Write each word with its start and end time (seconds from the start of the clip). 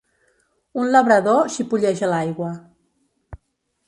un 0.83 0.87
labrador 0.95 1.43
xipolleja 1.55 2.05
a 2.07 2.09
l'aigua. 2.13 2.49